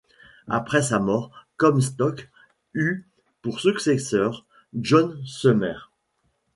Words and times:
Après 0.47 0.81
sa 0.81 0.97
mort, 0.97 1.29
Comstock 1.57 2.31
eut 2.73 3.03
pour 3.43 3.59
successeur 3.59 4.47
John 4.73 5.23
Sumner. 5.27 5.77